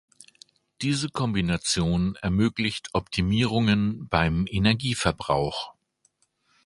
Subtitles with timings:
[0.81, 5.75] Diese Kombination ermöglicht Optimierungen beim Energieverbrauch.